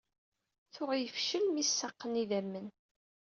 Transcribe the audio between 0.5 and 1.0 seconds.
Tuɣ